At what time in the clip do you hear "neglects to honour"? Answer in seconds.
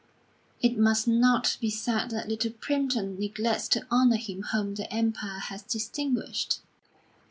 3.19-4.17